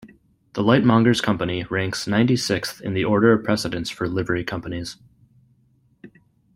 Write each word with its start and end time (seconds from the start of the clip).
The 0.53 0.63
Lightmongers' 0.63 1.21
Company 1.21 1.63
ranks 1.65 2.07
ninety-sixth 2.07 2.81
in 2.81 2.95
the 2.95 3.03
order 3.05 3.33
of 3.33 3.43
precedence 3.43 3.91
for 3.91 4.07
Livery 4.09 4.43
Companies. 4.43 4.97